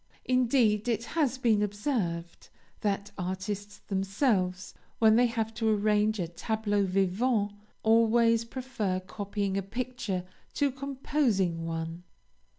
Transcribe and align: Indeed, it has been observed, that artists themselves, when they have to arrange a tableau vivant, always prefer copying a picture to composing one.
Indeed, 0.25 0.87
it 0.87 1.03
has 1.13 1.37
been 1.37 1.61
observed, 1.61 2.49
that 2.79 3.11
artists 3.19 3.77
themselves, 3.77 4.73
when 4.97 5.15
they 5.15 5.27
have 5.27 5.53
to 5.53 5.69
arrange 5.69 6.19
a 6.19 6.27
tableau 6.27 6.85
vivant, 6.87 7.51
always 7.83 8.43
prefer 8.43 8.99
copying 8.99 9.57
a 9.57 9.61
picture 9.61 10.23
to 10.55 10.71
composing 10.71 11.67
one. 11.67 12.01